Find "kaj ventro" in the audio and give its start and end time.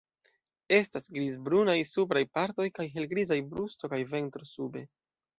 3.93-4.49